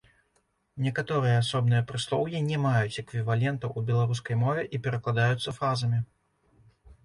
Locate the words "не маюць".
2.49-2.99